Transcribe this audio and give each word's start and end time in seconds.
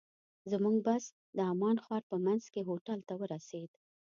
زموږ 0.51 0.75
بس 0.87 1.03
د 1.35 1.37
عمان 1.51 1.77
ښار 1.85 2.03
په 2.11 2.15
منځ 2.25 2.43
کې 2.53 2.61
هوټل 2.69 2.99
ته 3.07 3.13
ورسېد. 3.21 3.71